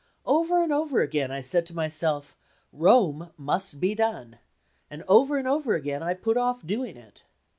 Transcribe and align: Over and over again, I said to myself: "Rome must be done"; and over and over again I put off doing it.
Over 0.25 0.63
and 0.63 0.73
over 0.73 1.01
again, 1.03 1.29
I 1.29 1.41
said 1.41 1.63
to 1.67 1.75
myself: 1.75 2.35
"Rome 2.73 3.29
must 3.37 3.79
be 3.79 3.93
done"; 3.93 4.39
and 4.89 5.03
over 5.07 5.37
and 5.37 5.47
over 5.47 5.75
again 5.75 6.01
I 6.01 6.15
put 6.15 6.37
off 6.37 6.65
doing 6.65 6.97
it. 6.97 7.23